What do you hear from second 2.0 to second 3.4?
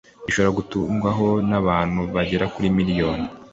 bagera kuri miliyoni